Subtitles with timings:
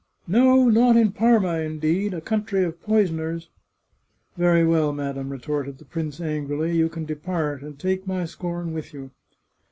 [0.27, 3.49] "No, not in Parma indeed— a country of poisoners!""
[4.35, 8.95] Very well, madam," retorted the prince angrily." You can depart and take my scorn with
[8.95, 9.11] you."